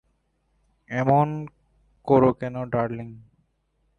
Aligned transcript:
এমন 0.89 1.27
করো 2.07 2.31
কেন, 2.33 2.55
ডার্লিং। 2.65 3.09